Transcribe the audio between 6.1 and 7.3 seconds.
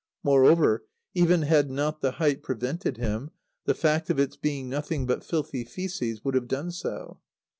would have done so.